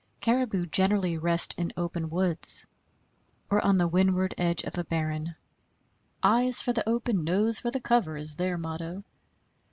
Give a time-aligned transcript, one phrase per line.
[0.19, 2.65] Caribou generally rest in open woods
[3.51, 5.35] or on the windward edge of a barren.
[6.23, 9.03] Eyes for the open, nose for the cover, is their motto.